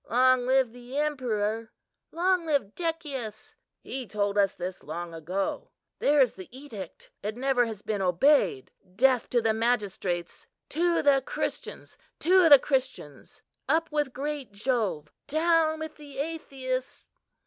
"Long 0.09 0.47
live 0.47 0.73
the 0.73 0.97
emperor! 0.97 1.69
long 2.11 2.47
live 2.47 2.73
Decius! 2.73 3.53
he 3.83 4.07
told 4.07 4.35
us 4.35 4.55
this 4.55 4.81
long 4.81 5.13
ago. 5.13 5.69
There's 5.99 6.33
the 6.33 6.49
edict; 6.49 7.11
it 7.21 7.37
never 7.37 7.67
has 7.67 7.83
been 7.83 8.01
obeyed. 8.01 8.71
Death 8.95 9.29
to 9.29 9.43
the 9.43 9.53
magistrates! 9.53 10.47
To 10.69 11.03
the 11.03 11.21
Christians! 11.23 11.99
to 12.17 12.49
the 12.49 12.57
Christians! 12.57 13.43
Up 13.69 13.91
with 13.91 14.11
great 14.11 14.51
Jove, 14.51 15.11
down 15.27 15.77
with 15.77 15.97
the 15.97 16.17
atheists!" 16.17 17.05